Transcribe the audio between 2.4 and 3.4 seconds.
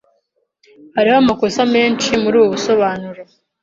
busobanuro.